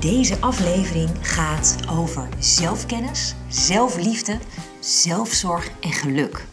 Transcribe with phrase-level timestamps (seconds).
[0.00, 4.38] Deze aflevering gaat over zelfkennis, zelfliefde,
[4.80, 6.46] zelfzorg en geluk.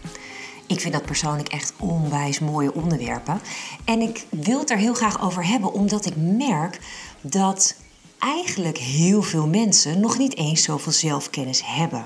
[0.68, 3.42] Ik vind dat persoonlijk echt onwijs mooie onderwerpen.
[3.86, 6.80] En ik wil het er heel graag over hebben, omdat ik merk
[7.22, 7.76] dat
[8.20, 12.06] eigenlijk heel veel mensen nog niet eens zoveel zelfkennis hebben.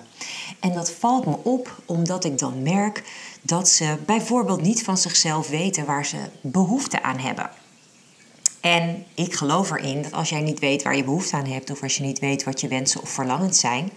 [0.59, 3.04] En dat valt me op omdat ik dan merk
[3.42, 7.50] dat ze bijvoorbeeld niet van zichzelf weten waar ze behoefte aan hebben.
[8.62, 11.84] En ik geloof erin dat als jij niet weet waar je behoefte aan hebt, of
[11.84, 13.92] als je niet weet wat je wensen of verlangens zijn,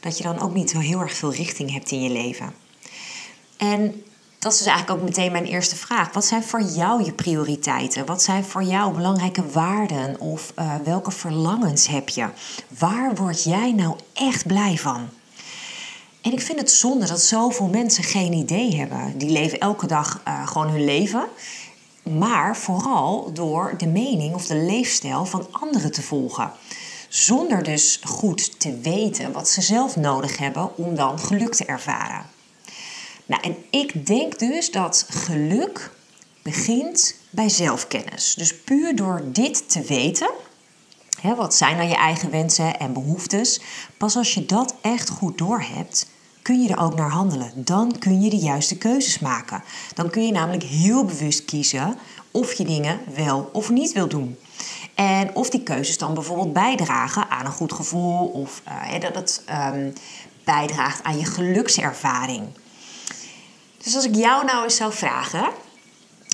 [0.00, 2.54] dat je dan ook niet zo heel erg veel richting hebt in je leven.
[3.56, 4.02] En
[4.38, 6.12] dat is dus eigenlijk ook meteen mijn eerste vraag.
[6.12, 8.06] Wat zijn voor jou je prioriteiten?
[8.06, 10.20] Wat zijn voor jou belangrijke waarden?
[10.20, 12.28] Of uh, welke verlangens heb je?
[12.78, 15.08] Waar word jij nou echt blij van?
[16.20, 19.18] En ik vind het zonde dat zoveel mensen geen idee hebben.
[19.18, 21.28] Die leven elke dag uh, gewoon hun leven.
[22.10, 26.52] Maar vooral door de mening of de leefstijl van anderen te volgen.
[27.08, 32.26] Zonder dus goed te weten wat ze zelf nodig hebben om dan geluk te ervaren.
[33.26, 35.90] Nou, en ik denk dus dat geluk
[36.42, 38.34] begint bij zelfkennis.
[38.34, 40.30] Dus puur door dit te weten,
[41.20, 43.60] hè, wat zijn dan je eigen wensen en behoeftes,
[43.96, 46.06] pas als je dat echt goed doorhebt,
[46.46, 47.52] kun je er ook naar handelen.
[47.54, 49.62] Dan kun je de juiste keuzes maken.
[49.94, 51.98] Dan kun je namelijk heel bewust kiezen
[52.30, 54.38] of je dingen wel of niet wil doen.
[54.94, 59.44] En of die keuzes dan bijvoorbeeld bijdragen aan een goed gevoel of uh, dat het
[59.74, 59.92] um,
[60.44, 62.42] bijdraagt aan je gelukservaring.
[63.82, 65.48] Dus als ik jou nou eens zou vragen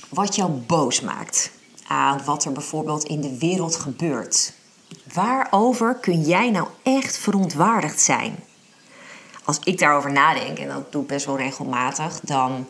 [0.09, 1.51] wat jou boos maakt
[1.87, 4.53] aan wat er bijvoorbeeld in de wereld gebeurt,
[5.13, 8.35] waarover kun jij nou echt verontwaardigd zijn?
[9.45, 12.67] Als ik daarover nadenk, en dat doe ik best wel regelmatig, dan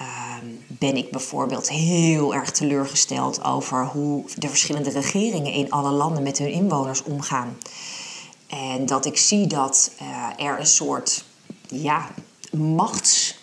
[0.00, 0.34] uh,
[0.66, 6.38] ben ik bijvoorbeeld heel erg teleurgesteld over hoe de verschillende regeringen in alle landen met
[6.38, 7.56] hun inwoners omgaan.
[8.46, 11.24] En dat ik zie dat uh, er een soort
[11.68, 12.08] ja,
[12.52, 13.38] machts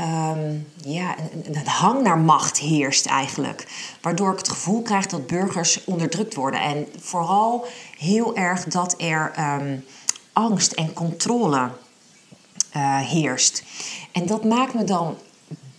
[0.00, 3.66] um, ja, een, hang naar macht heerst eigenlijk.
[4.00, 6.60] Waardoor ik het gevoel krijg dat burgers onderdrukt worden.
[6.60, 7.66] En vooral
[7.98, 9.84] heel erg dat er um,
[10.32, 11.70] angst en controle
[12.76, 13.62] uh, heerst.
[14.12, 15.16] En dat maakt me dan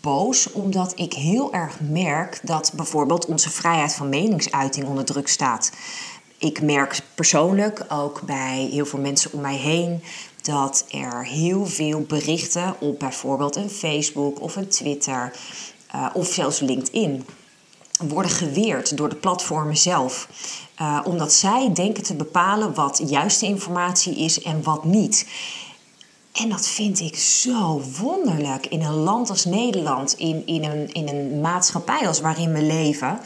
[0.01, 5.71] boos, omdat ik heel erg merk dat bijvoorbeeld onze vrijheid van meningsuiting onder druk staat.
[6.37, 10.03] Ik merk persoonlijk ook bij heel veel mensen om mij heen
[10.41, 15.33] dat er heel veel berichten op bijvoorbeeld een Facebook of een Twitter
[15.95, 17.25] uh, of zelfs LinkedIn
[18.07, 20.27] worden geweerd door de platformen zelf.
[20.81, 25.27] Uh, omdat zij denken te bepalen wat juiste informatie is en wat niet.
[26.33, 31.07] En dat vind ik zo wonderlijk in een land als Nederland, in, in, een, in
[31.07, 33.19] een maatschappij als waarin we leven.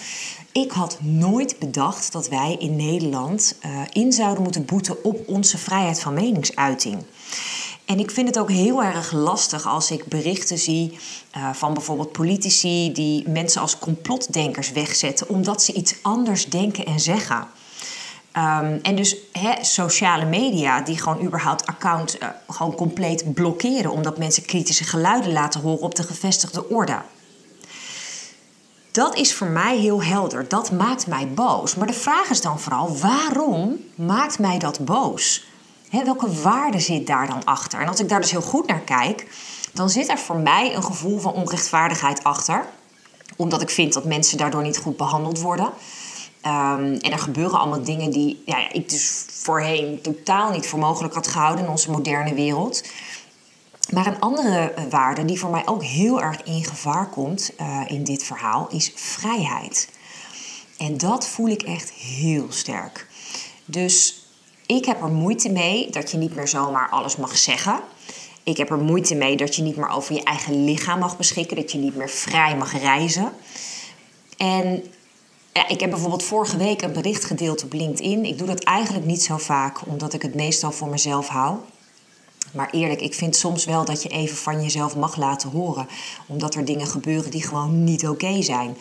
[0.51, 5.57] Ik had nooit bedacht dat wij in Nederland uh, in zouden moeten boeten op onze
[5.57, 7.03] vrijheid van meningsuiting.
[7.87, 10.97] En ik vind het ook heel erg lastig als ik berichten zie
[11.37, 16.99] uh, van bijvoorbeeld politici die mensen als complotdenkers wegzetten omdat ze iets anders denken en
[16.99, 17.37] zeggen.
[17.37, 19.15] Um, en dus
[19.61, 25.61] sociale media die gewoon überhaupt account uh, gewoon compleet blokkeren omdat mensen kritische geluiden laten
[25.61, 27.01] horen op de gevestigde orde.
[28.91, 30.47] Dat is voor mij heel helder.
[30.47, 31.75] Dat maakt mij boos.
[31.75, 35.45] Maar de vraag is dan vooral: waarom maakt mij dat boos?
[35.91, 37.79] Welke waarde zit daar dan achter?
[37.79, 39.27] En als ik daar dus heel goed naar kijk,
[39.73, 42.65] dan zit er voor mij een gevoel van onrechtvaardigheid achter.
[43.35, 45.65] Omdat ik vind dat mensen daardoor niet goed behandeld worden.
[45.65, 51.13] Um, en er gebeuren allemaal dingen die ja, ik dus voorheen totaal niet voor mogelijk
[51.13, 52.83] had gehouden in onze moderne wereld.
[53.91, 57.81] Maar een andere eh, waarde die voor mij ook heel erg in gevaar komt uh,
[57.87, 59.89] in dit verhaal is vrijheid.
[60.77, 63.07] En dat voel ik echt heel sterk.
[63.65, 64.26] Dus
[64.67, 67.79] ik heb er moeite mee dat je niet meer zomaar alles mag zeggen.
[68.43, 71.55] Ik heb er moeite mee dat je niet meer over je eigen lichaam mag beschikken,
[71.55, 73.31] dat je niet meer vrij mag reizen.
[74.37, 74.83] En
[75.53, 78.25] ja, ik heb bijvoorbeeld vorige week een bericht gedeeld op LinkedIn.
[78.25, 81.57] Ik doe dat eigenlijk niet zo vaak, omdat ik het meestal voor mezelf hou.
[82.53, 85.87] Maar eerlijk, ik vind soms wel dat je even van jezelf mag laten horen.
[86.27, 88.77] Omdat er dingen gebeuren die gewoon niet oké zijn.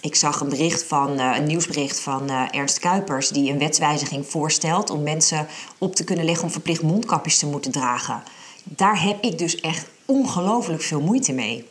[0.00, 4.26] Ik zag een bericht van uh, een nieuwsbericht van uh, Ernst Kuipers die een wetswijziging
[4.26, 5.46] voorstelt om mensen
[5.78, 8.22] op te kunnen leggen om verplicht mondkapjes te moeten dragen.
[8.64, 11.68] Daar heb ik dus echt ongelooflijk veel moeite mee.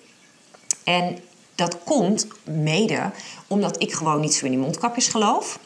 [0.84, 1.20] En
[1.56, 3.12] dat komt mede
[3.48, 5.60] omdat ik gewoon niet zo in die mondkapjes geloof.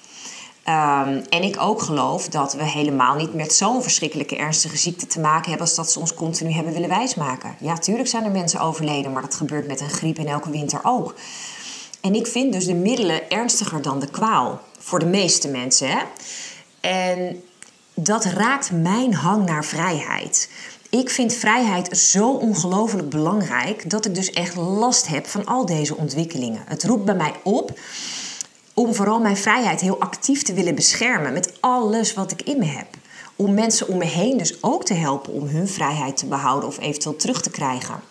[0.67, 5.19] Um, en ik ook geloof dat we helemaal niet met zo'n verschrikkelijke ernstige ziekte te
[5.19, 7.55] maken hebben als dat ze ons continu hebben willen wijsmaken.
[7.59, 10.79] Ja, tuurlijk zijn er mensen overleden, maar dat gebeurt met een griep in elke winter
[10.83, 11.15] ook.
[12.01, 14.61] En ik vind dus de middelen ernstiger dan de kwaal.
[14.79, 15.87] Voor de meeste mensen.
[15.87, 15.99] Hè?
[16.79, 17.43] En
[17.93, 20.49] dat raakt mijn hang naar vrijheid.
[20.89, 25.97] Ik vind vrijheid zo ongelooflijk belangrijk dat ik dus echt last heb van al deze
[25.97, 26.63] ontwikkelingen.
[26.67, 27.79] Het roept bij mij op
[28.73, 32.65] om vooral mijn vrijheid heel actief te willen beschermen met alles wat ik in me
[32.65, 32.87] heb.
[33.35, 36.79] Om mensen om me heen dus ook te helpen om hun vrijheid te behouden of
[36.79, 38.01] eventueel terug te krijgen.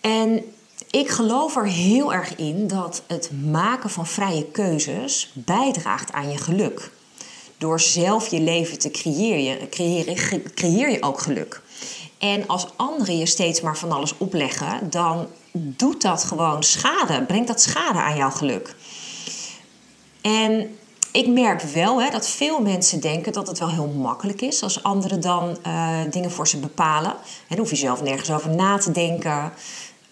[0.00, 0.44] En
[0.90, 6.38] ik geloof er heel erg in dat het maken van vrije keuzes bijdraagt aan je
[6.38, 6.90] geluk.
[7.58, 9.68] Door zelf je leven te creëren,
[10.54, 11.62] creëer je ook geluk.
[12.18, 17.48] En als anderen je steeds maar van alles opleggen, dan doet dat gewoon schade, brengt
[17.48, 18.74] dat schade aan jouw geluk.
[20.20, 20.78] En
[21.12, 24.82] ik merk wel hè, dat veel mensen denken dat het wel heel makkelijk is als
[24.82, 27.10] anderen dan uh, dingen voor ze bepalen.
[27.10, 29.52] En dan hoef je zelf nergens over na te denken.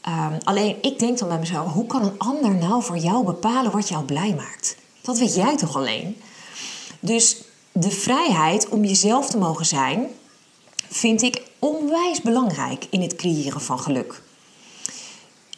[0.09, 3.73] Um, alleen ik denk dan bij mezelf: hoe kan een ander nou voor jou bepalen
[3.73, 4.77] wat jou blij maakt?
[5.01, 6.17] Dat weet jij toch alleen?
[7.01, 10.07] Dus de vrijheid om jezelf te mogen zijn,
[10.89, 14.23] vind ik onwijs belangrijk in het creëren van geluk.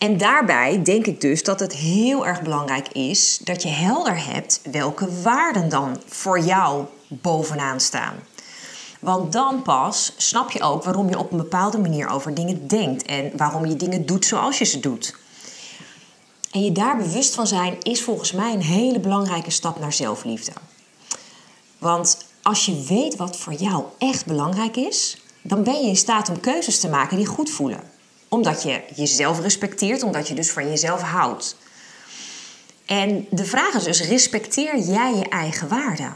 [0.00, 4.60] En daarbij denk ik dus dat het heel erg belangrijk is dat je helder hebt
[4.70, 8.14] welke waarden dan voor jou bovenaan staan.
[9.00, 13.02] Want dan pas snap je ook waarom je op een bepaalde manier over dingen denkt
[13.02, 15.16] en waarom je dingen doet zoals je ze doet.
[16.50, 20.52] En je daar bewust van zijn is volgens mij een hele belangrijke stap naar zelfliefde.
[21.78, 26.28] Want als je weet wat voor jou echt belangrijk is, dan ben je in staat
[26.28, 27.98] om keuzes te maken die goed voelen
[28.30, 31.56] omdat je jezelf respecteert, omdat je dus van jezelf houdt.
[32.86, 36.12] En de vraag is dus: respecteer jij je eigen waarde?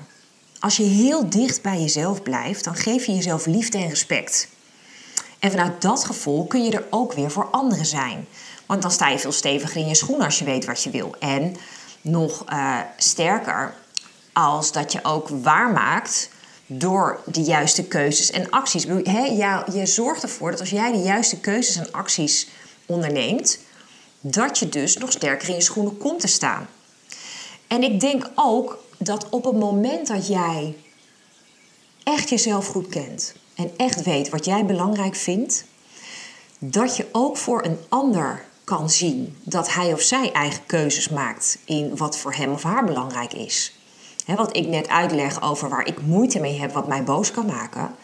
[0.61, 4.49] Als je heel dicht bij jezelf blijft, dan geef je jezelf liefde en respect.
[5.39, 8.27] En vanuit dat gevoel kun je er ook weer voor anderen zijn.
[8.67, 11.15] Want dan sta je veel steviger in je schoenen als je weet wat je wil.
[11.19, 11.57] En
[12.01, 13.75] nog uh, sterker,
[14.33, 16.29] als dat je ook waarmaakt
[16.67, 18.83] door de juiste keuzes en acties.
[18.83, 22.49] je zorgt ervoor dat als jij de juiste keuzes en acties
[22.87, 23.59] onderneemt,
[24.21, 26.69] dat je dus nog sterker in je schoenen komt te staan.
[27.67, 30.77] En ik denk ook dat op het moment dat jij
[32.03, 35.65] echt jezelf goed kent en echt weet wat jij belangrijk vindt,
[36.59, 41.59] dat je ook voor een ander kan zien dat hij of zij eigen keuzes maakt
[41.65, 43.73] in wat voor hem of haar belangrijk is
[44.27, 47.95] wat ik net uitleg over waar ik moeite mee heb, wat mij boos kan maken,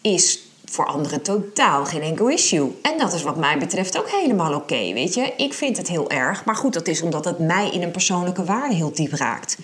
[0.00, 2.78] is voor anderen totaal geen enkel issue.
[2.82, 5.32] En dat is wat mij betreft ook helemaal oké, weet je.
[5.36, 8.44] Ik vind het heel erg, maar goed, dat is omdat het mij in een persoonlijke
[8.44, 9.58] waarde heel diep raakt.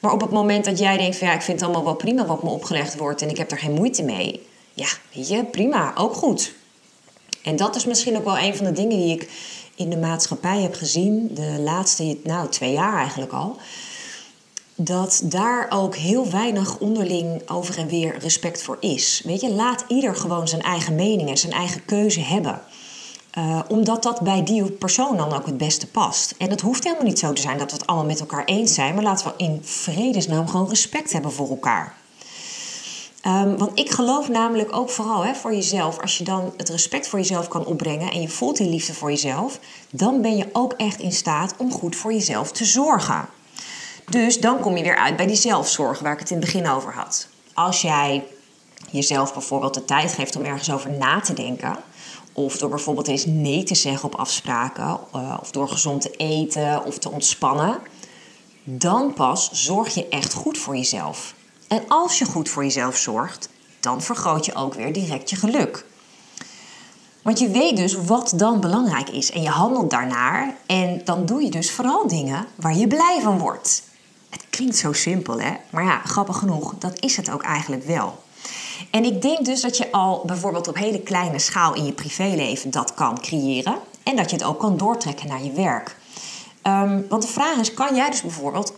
[0.00, 2.42] Maar op het moment dat jij denkt ja, ik vind het allemaal wel prima wat
[2.42, 4.46] me opgelegd wordt en ik heb er geen moeite mee.
[4.74, 6.52] Ja, weet je, prima, ook goed.
[7.42, 9.30] En dat is misschien ook wel een van de dingen die ik
[9.74, 13.56] in de maatschappij heb gezien, de laatste, nou twee jaar eigenlijk al
[14.84, 19.22] dat daar ook heel weinig onderling over en weer respect voor is.
[19.24, 22.60] Weet je, laat ieder gewoon zijn eigen mening en zijn eigen keuze hebben.
[23.38, 26.34] Uh, omdat dat bij die persoon dan ook het beste past.
[26.38, 28.74] En het hoeft helemaal niet zo te zijn dat we het allemaal met elkaar eens
[28.74, 31.94] zijn, maar laten we in vredesnaam gewoon respect hebben voor elkaar.
[33.26, 37.08] Um, want ik geloof namelijk ook vooral hè, voor jezelf, als je dan het respect
[37.08, 39.58] voor jezelf kan opbrengen en je voelt die liefde voor jezelf,
[39.90, 43.28] dan ben je ook echt in staat om goed voor jezelf te zorgen.
[44.10, 46.68] Dus dan kom je weer uit bij die zelfzorg waar ik het in het begin
[46.68, 47.28] over had.
[47.54, 48.26] Als jij
[48.90, 51.76] jezelf bijvoorbeeld de tijd geeft om ergens over na te denken,
[52.32, 56.84] of door bijvoorbeeld eens nee te zeggen op afspraken, eh, of door gezond te eten
[56.84, 57.78] of te ontspannen,
[58.64, 61.34] dan pas zorg je echt goed voor jezelf.
[61.68, 63.48] En als je goed voor jezelf zorgt,
[63.80, 65.84] dan vergroot je ook weer direct je geluk.
[67.22, 71.42] Want je weet dus wat dan belangrijk is en je handelt daarnaar en dan doe
[71.42, 73.88] je dus vooral dingen waar je blij van wordt.
[74.30, 75.52] Het klinkt zo simpel, hè?
[75.70, 78.22] Maar ja, grappig genoeg, dat is het ook eigenlijk wel.
[78.90, 82.70] En ik denk dus dat je al bijvoorbeeld op hele kleine schaal in je privéleven
[82.70, 83.78] dat kan creëren.
[84.02, 85.96] En dat je het ook kan doortrekken naar je werk.
[86.62, 88.74] Um, want de vraag is, kan jij dus bijvoorbeeld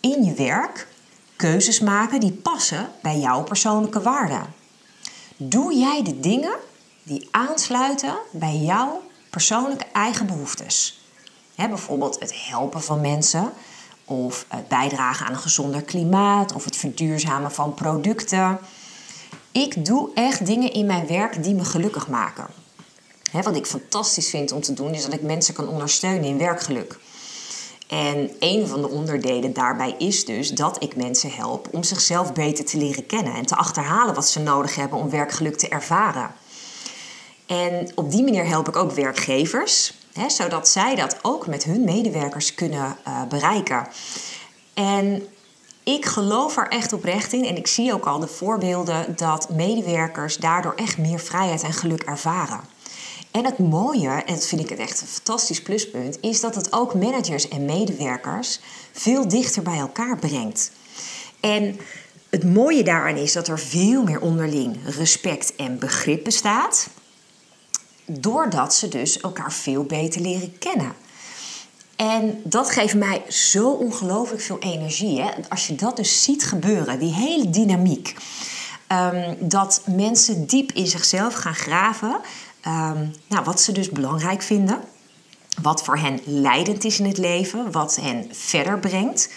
[0.00, 0.88] in je werk
[1.36, 4.54] keuzes maken die passen bij jouw persoonlijke waarden?
[5.36, 6.54] Doe jij de dingen
[7.02, 11.00] die aansluiten bij jouw persoonlijke eigen behoeftes?
[11.54, 13.52] bijvoorbeeld het helpen van mensen,
[14.06, 18.58] of het bijdragen aan een gezonder klimaat, of het verduurzamen van producten.
[19.52, 22.46] Ik doe echt dingen in mijn werk die me gelukkig maken.
[23.32, 26.98] wat ik fantastisch vind om te doen, is dat ik mensen kan ondersteunen in werkgeluk.
[27.88, 32.64] En een van de onderdelen daarbij is dus dat ik mensen help om zichzelf beter
[32.64, 36.30] te leren kennen en te achterhalen wat ze nodig hebben om werkgeluk te ervaren.
[37.46, 41.84] En op die manier help ik ook werkgevers, hè, zodat zij dat ook met hun
[41.84, 43.88] medewerkers kunnen uh, bereiken.
[44.74, 45.22] En
[45.82, 50.36] ik geloof er echt oprecht in en ik zie ook al de voorbeelden dat medewerkers
[50.36, 52.60] daardoor echt meer vrijheid en geluk ervaren.
[53.30, 56.72] En het mooie, en dat vind ik het echt een fantastisch pluspunt, is dat het
[56.72, 58.60] ook managers en medewerkers
[58.92, 60.70] veel dichter bij elkaar brengt.
[61.40, 61.80] En
[62.30, 66.88] het mooie daaraan is dat er veel meer onderling respect en begrip bestaat,
[68.06, 70.92] doordat ze dus elkaar veel beter leren kennen.
[71.96, 75.20] En dat geeft mij zo ongelooflijk veel energie.
[75.20, 75.30] Hè?
[75.48, 78.16] Als je dat dus ziet gebeuren, die hele dynamiek.
[78.86, 82.20] Ehm, dat mensen diep in zichzelf gaan graven
[82.66, 84.80] Ehm, nou, wat ze dus belangrijk vinden.
[85.62, 87.70] Wat voor hen leidend is in het leven.
[87.70, 89.32] Wat hen verder brengt.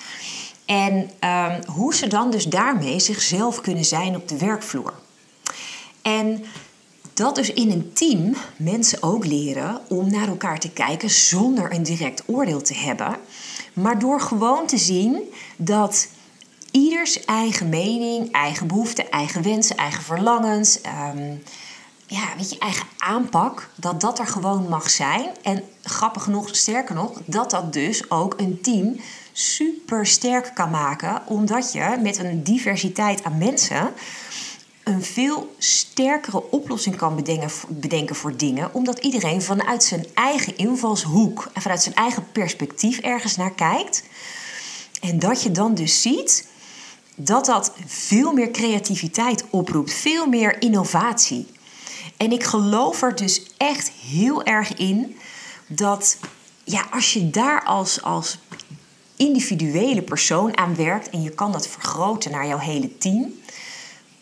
[0.66, 4.94] En ehm, hoe ze dan dus daarmee zichzelf kunnen zijn op de werkvloer.
[6.02, 6.46] En
[7.20, 11.84] dat dus in een team mensen ook leren om naar elkaar te kijken zonder een
[11.84, 13.18] direct oordeel te hebben.
[13.74, 15.22] Maar door gewoon te zien
[15.58, 16.08] dat
[16.72, 21.34] ieders eigen mening, eigen behoeften, eigen wensen, eigen verlangens, ehm,
[22.06, 25.26] ja, weet je, eigen aanpak, dat dat er gewoon mag zijn.
[25.42, 29.00] En grappig genoeg, sterker nog, dat dat dus ook een team
[29.32, 33.94] super sterk kan maken, omdat je met een diversiteit aan mensen
[34.90, 41.50] een veel sterkere oplossing kan bedenken, bedenken voor dingen, omdat iedereen vanuit zijn eigen invalshoek
[41.54, 44.04] en vanuit zijn eigen perspectief ergens naar kijkt.
[45.02, 46.48] En dat je dan dus ziet
[47.16, 51.48] dat dat veel meer creativiteit oproept, veel meer innovatie.
[52.18, 55.18] En ik geloof er dus echt heel erg in
[55.68, 56.18] dat
[56.64, 58.38] ja, als je daar als, als
[59.16, 63.34] individuele persoon aan werkt en je kan dat vergroten naar jouw hele team,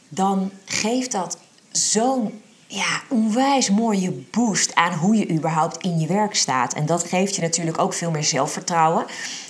[0.10, 1.38] dan geeft dat
[1.72, 6.74] zo'n ja, onwijs mooie boost aan hoe je überhaupt in je werk staat.
[6.74, 9.06] En dat geeft je natuurlijk ook veel meer zelfvertrouwen.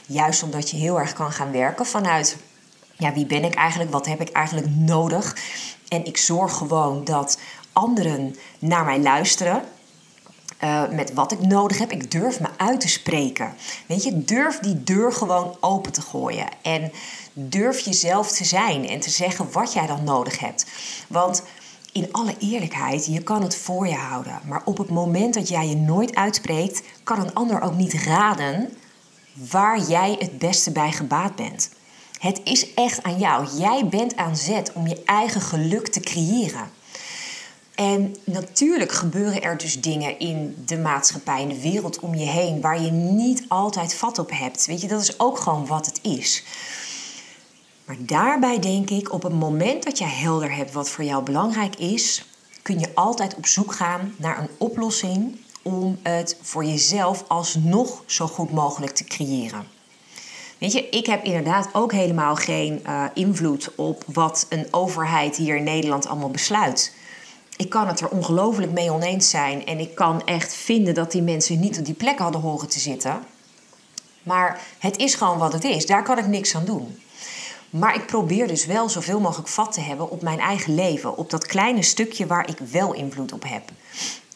[0.06, 2.38] Juist omdat je heel erg kan gaan werken vanuit
[2.98, 3.92] ja, wie ben ik eigenlijk?
[3.92, 5.36] Wat heb ik eigenlijk nodig?
[5.88, 7.40] En ik zorg gewoon dat
[7.74, 9.62] anderen naar mij luisteren.
[10.64, 11.92] Uh, met wat ik nodig heb.
[11.92, 13.54] Ik durf me uit te spreken.
[13.88, 16.48] Weet je, durf die deur gewoon open te gooien.
[16.62, 16.92] En
[17.40, 20.66] durf jezelf te zijn en te zeggen wat jij dan nodig hebt.
[21.08, 21.44] Want
[21.92, 24.40] in alle eerlijkheid, je kan het voor je houden.
[24.46, 28.78] Maar op het moment dat jij je nooit uitspreekt, kan een ander ook niet raden
[29.34, 31.70] waar jij het beste bij gebaat bent.
[32.20, 33.48] Het is echt aan jou.
[33.58, 36.70] Jij bent aan zet om je eigen geluk te creëren.
[37.76, 42.62] En natuurlijk gebeuren er dus dingen in de maatschappij, in de wereld om je heen,
[42.62, 44.66] waar je niet altijd vat op hebt.
[44.66, 46.44] Weet je, dat is ook gewoon wat het is.
[47.88, 51.76] Maar daarbij denk ik, op het moment dat je helder hebt wat voor jou belangrijk
[51.76, 52.26] is,
[52.62, 58.28] kun je altijd op zoek gaan naar een oplossing om het voor jezelf alsnog zo
[58.28, 59.68] goed mogelijk te creëren.
[60.58, 65.56] Weet je, ik heb inderdaad ook helemaal geen uh, invloed op wat een overheid hier
[65.56, 66.96] in Nederland allemaal besluit
[67.58, 69.66] ik kan het er ongelooflijk mee oneens zijn.
[69.66, 72.80] En ik kan echt vinden dat die mensen niet op die plek hadden horen te
[72.80, 73.24] zitten.
[74.24, 75.86] Maar het is gewoon wat het is.
[75.86, 77.00] Daar kan ik niks aan doen.
[77.70, 81.18] Maar ik probeer dus wel zoveel mogelijk vat te hebben op mijn eigen leven.
[81.18, 83.72] Op dat kleine stukje waar ik wel invloed op heb.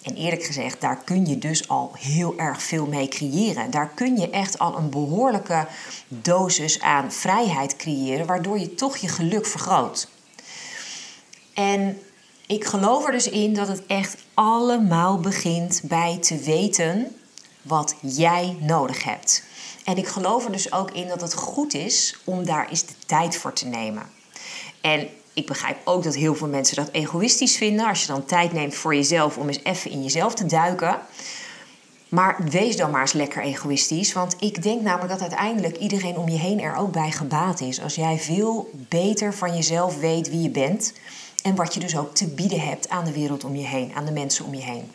[0.02, 3.72] En eerlijk gezegd, daar kun je dus al heel erg veel mee creëren.
[3.72, 5.68] Daar kun je echt al een behoorlijke
[6.08, 10.08] dosis aan vrijheid creëren, waardoor je toch je geluk vergroot.
[11.54, 12.02] En
[12.48, 17.16] ik geloof er dus in dat het echt allemaal begint bij te weten
[17.62, 19.44] wat jij nodig hebt.
[19.86, 22.94] En ik geloof er dus ook in dat het goed is om daar eens de
[23.06, 24.10] tijd voor te nemen.
[24.82, 27.88] En ik begrijp ook dat heel veel mensen dat egoïstisch vinden.
[27.88, 31.00] Als je dan tijd neemt voor jezelf om eens even in jezelf te duiken.
[32.10, 34.14] Maar wees dan maar eens lekker egoïstisch.
[34.14, 37.82] Want ik denk namelijk dat uiteindelijk iedereen om je heen er ook bij gebaat is.
[37.82, 40.94] Als jij veel beter van jezelf weet wie je bent.
[41.44, 44.06] En wat je dus ook te bieden hebt aan de wereld om je heen, aan
[44.06, 44.92] de mensen om je heen.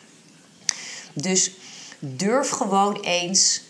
[1.12, 1.50] Dus
[1.98, 3.62] durf gewoon eens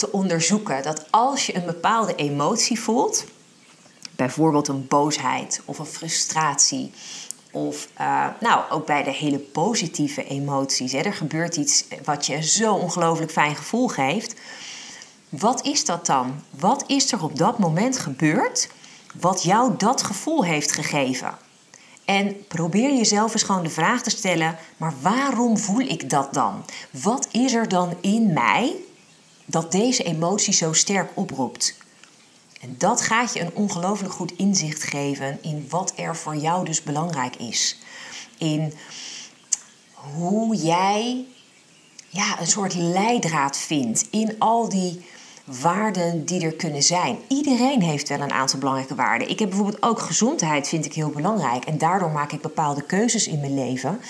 [0.00, 3.24] te onderzoeken dat als je een bepaalde emotie voelt,
[4.16, 6.92] bijvoorbeeld een boosheid of een frustratie
[7.52, 10.92] Of uh, nou, ook bij de hele positieve emoties.
[10.92, 10.98] Hè.
[10.98, 14.34] Er gebeurt iets wat je zo ongelooflijk fijn gevoel geeft.
[15.28, 16.42] Wat is dat dan?
[16.50, 18.68] Wat is er op dat moment gebeurd
[19.20, 21.38] wat jou dat gevoel heeft gegeven?
[22.04, 26.64] En probeer jezelf eens gewoon de vraag te stellen: maar waarom voel ik dat dan?
[26.90, 28.76] Wat is er dan in mij
[29.50, 31.78] dat deze emotie zo sterk oproept?
[32.60, 36.82] En dat gaat je een ongelooflijk goed inzicht geven in wat er voor jou dus
[36.82, 37.78] belangrijk is.
[38.38, 38.72] In
[39.92, 41.24] hoe jij
[42.08, 45.04] ja, een soort leidraad vindt in al die
[45.44, 47.18] waarden die er kunnen zijn.
[47.28, 49.30] Iedereen heeft wel een aantal belangrijke waarden.
[49.30, 51.64] Ik heb bijvoorbeeld ook gezondheid, vind ik heel belangrijk.
[51.64, 54.00] En daardoor maak ik bepaalde keuzes in mijn leven.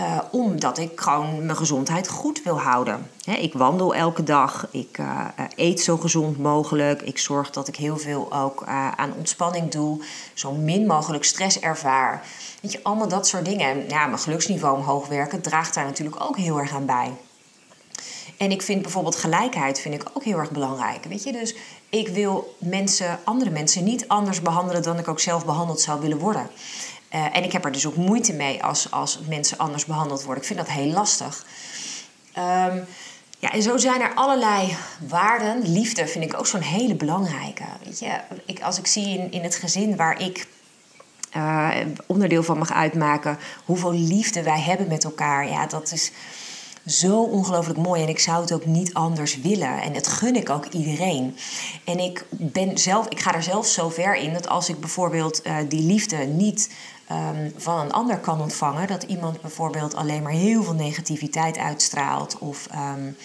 [0.00, 3.10] Uh, omdat ik gewoon mijn gezondheid goed wil houden.
[3.24, 5.24] ik wandel elke dag, ik uh,
[5.56, 7.02] eet zo gezond mogelijk.
[7.02, 8.64] Ik zorg dat ik heel veel ook
[8.96, 10.04] aan ontspanning doe.
[10.34, 12.22] Zo min mogelijk stress ervaar.
[12.60, 13.70] Weet je, allemaal dat soort dingen.
[13.70, 17.12] En ja, mijn geluksniveau omhoog werken draagt daar natuurlijk ook heel erg aan bij.
[18.38, 21.04] En ik vind bijvoorbeeld gelijkheid vind ik ook heel erg belangrijk.
[21.04, 21.54] Weet je, dus
[21.88, 26.18] ik wil mensen, andere mensen niet anders behandelen dan ik ook zelf behandeld zou willen
[26.18, 26.50] worden.
[27.14, 30.42] Uh, en ik heb er dus ook moeite mee als, als mensen anders behandeld worden.
[30.42, 31.46] Ik vind dat heel lastig.
[32.38, 32.86] Um,
[33.38, 34.76] ja, en zo zijn er allerlei
[35.08, 35.72] waarden.
[35.72, 37.64] Liefde vind ik ook zo'n hele belangrijke.
[37.84, 40.46] Weet je, ik, als ik zie in, in het gezin waar ik
[41.36, 41.70] uh,
[42.06, 45.48] onderdeel van mag uitmaken, hoeveel liefde wij hebben met elkaar.
[45.48, 46.10] Ja, dat is
[46.86, 49.82] zo ongelooflijk mooi en ik zou het ook niet anders willen.
[49.82, 51.36] En het gun ik ook iedereen.
[51.84, 55.46] En ik ben zelf, ik ga er zelf zo ver in dat als ik bijvoorbeeld
[55.46, 56.70] uh, die liefde niet
[57.12, 62.38] um, van een ander kan ontvangen, dat iemand bijvoorbeeld alleen maar heel veel negativiteit uitstraalt
[62.38, 62.68] of.
[62.96, 63.16] Um,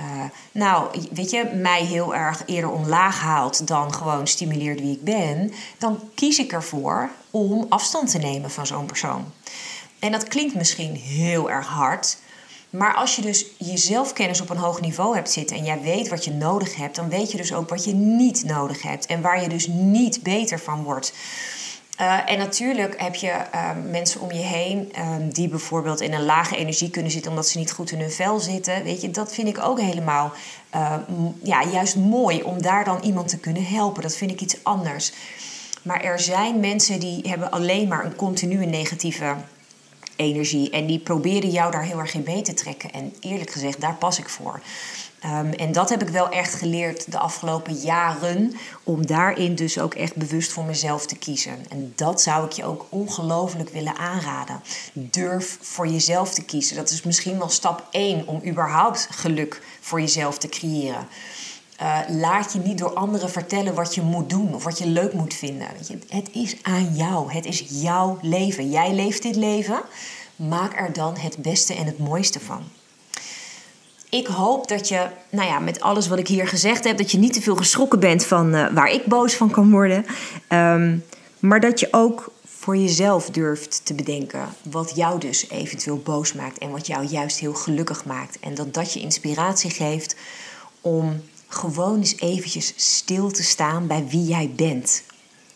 [0.00, 5.04] uh, nou, weet je, mij heel erg eerder omlaag haalt dan gewoon stimuleert wie ik
[5.04, 9.24] ben, dan kies ik ervoor om afstand te nemen van zo'n persoon.
[9.98, 12.18] En dat klinkt misschien heel erg hard,
[12.70, 16.08] maar als je dus je zelfkennis op een hoog niveau hebt zitten en jij weet
[16.08, 19.20] wat je nodig hebt, dan weet je dus ook wat je niet nodig hebt en
[19.20, 21.12] waar je dus niet beter van wordt.
[22.00, 26.24] Uh, en natuurlijk heb je uh, mensen om je heen uh, die bijvoorbeeld in een
[26.24, 28.84] lage energie kunnen zitten omdat ze niet goed in hun vel zitten.
[28.84, 30.32] Weet je, dat vind ik ook helemaal
[30.70, 30.94] eh,
[31.42, 34.02] ja, juist mooi om daar dan iemand te kunnen helpen.
[34.02, 35.12] Dat vind ik iets anders.
[35.82, 39.34] Maar er zijn mensen die hebben alleen maar een continue negatieve
[40.18, 40.70] energie.
[40.70, 42.92] En die proberen jou daar heel erg in mee te trekken.
[42.92, 44.60] En eerlijk gezegd, daar pas ik voor.
[45.24, 48.54] Um, en dat heb ik wel echt geleerd de afgelopen jaren.
[48.84, 51.56] Om daarin dus ook echt bewust voor mezelf te kiezen.
[51.68, 54.62] En dat zou ik je ook ongelooflijk willen aanraden.
[54.92, 56.76] Durf voor jezelf te kiezen.
[56.76, 61.08] Dat is misschien wel stap 1 om überhaupt geluk voor jezelf te creëren.
[61.82, 65.12] Uh, laat je niet door anderen vertellen wat je moet doen of wat je leuk
[65.12, 65.68] moet vinden.
[65.88, 67.32] Je, het is aan jou.
[67.32, 68.70] Het is jouw leven.
[68.70, 69.80] Jij leeft dit leven.
[70.36, 72.62] Maak er dan het beste en het mooiste van.
[74.10, 77.18] Ik hoop dat je, nou ja, met alles wat ik hier gezegd heb, dat je
[77.18, 80.06] niet te veel geschrokken bent van uh, waar ik boos van kan worden.
[80.48, 81.04] Um,
[81.38, 86.58] maar dat je ook voor jezelf durft te bedenken wat jou dus eventueel boos maakt
[86.58, 88.38] en wat jou juist heel gelukkig maakt.
[88.40, 90.16] En dat dat je inspiratie geeft
[90.80, 95.02] om gewoon eens eventjes stil te staan bij wie jij bent.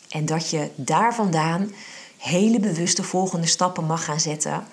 [0.09, 1.73] En dat je daar vandaan
[2.19, 4.65] hele bewuste volgende stappen mag gaan zetten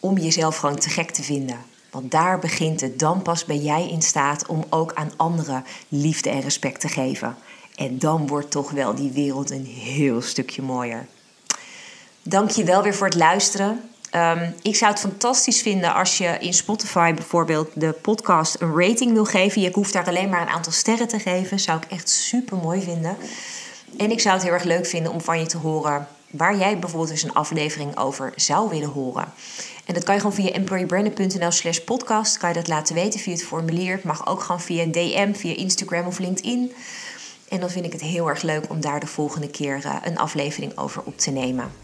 [0.00, 1.58] om jezelf gewoon te gek te vinden.
[1.90, 2.98] Want daar begint het.
[2.98, 7.36] Dan pas ben jij in staat om ook aan anderen liefde en respect te geven.
[7.74, 11.06] En dan wordt toch wel die wereld een heel stukje mooier.
[12.22, 13.80] Dank je wel weer voor het luisteren.
[14.16, 19.12] Um, ik zou het fantastisch vinden als je in Spotify bijvoorbeeld de podcast een rating
[19.12, 19.60] wil geven.
[19.60, 21.60] Je hoeft daar alleen maar een aantal sterren te geven.
[21.60, 23.16] Zou ik echt super mooi vinden.
[23.96, 26.78] En ik zou het heel erg leuk vinden om van je te horen waar jij
[26.78, 29.32] bijvoorbeeld eens een aflevering over zou willen horen.
[29.84, 32.38] En dat kan je gewoon via employeebranding.nl slash podcast.
[32.38, 33.94] Kan je dat laten weten via het formulier.
[33.94, 36.72] Het mag ook gewoon via DM, via Instagram of LinkedIn.
[37.48, 40.18] En dan vind ik het heel erg leuk om daar de volgende keer uh, een
[40.18, 41.83] aflevering over op te nemen.